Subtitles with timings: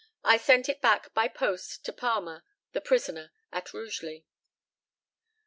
[0.23, 4.25] I sent it back by post to Palmer, the prisoner, at Rugeley.